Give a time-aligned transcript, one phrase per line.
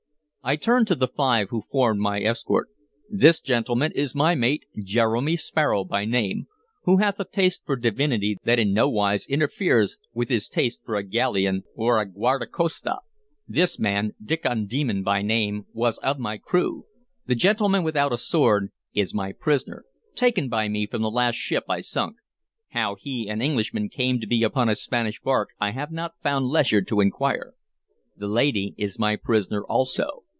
[0.43, 2.69] I turned to the five who formed my escort.
[3.07, 6.47] "This, gentlemen, is my mate, Jeremy Sparrow by name,
[6.85, 10.95] who hath a taste for divinity that in no wise interferes with his taste for
[10.95, 12.97] a galleon or a guarda costa.
[13.47, 16.85] This man, Diccon Demon by name, was of my crew.
[17.27, 21.65] The gentleman without a sword is my prisoner, taken by me from the last ship
[21.69, 22.15] I sunk.
[22.69, 26.47] How he, an Englishman, came to be upon a Spanish bark I have not found
[26.47, 27.53] leisure to inquire.
[28.17, 30.23] The lady is my prisoner, also."